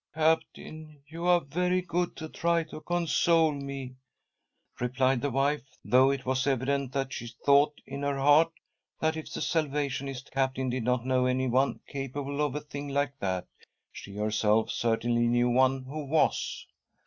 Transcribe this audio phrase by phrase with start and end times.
[0.15, 3.93] "Captain, you are very good to try to console me,"
[4.79, 8.51] replied the wife, though it was evident that she thought in her heart
[8.99, 13.45] that if the Salvationist Captain did not know anyone capable of a thing like that,
[13.91, 16.65] she herself certainly knew one who was.